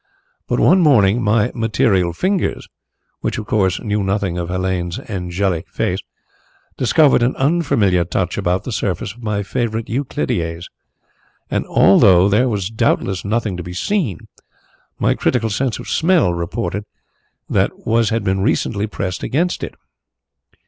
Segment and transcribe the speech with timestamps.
[0.47, 2.67] But one morning my material fingers
[3.19, 5.99] which, of course, knew nothing of Helene's angelic face
[6.75, 10.63] discovered an unfamiliar touch about the surface of my favourite Euclideas,
[11.51, 14.21] and, although there was doubtless nothing to be seen,
[14.97, 16.83] my critical sense of smell reported
[17.47, 19.75] that wax had been recently pressed against it.